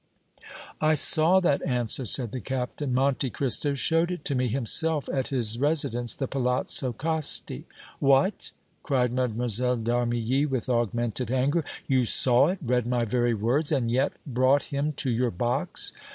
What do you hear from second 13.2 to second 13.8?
words,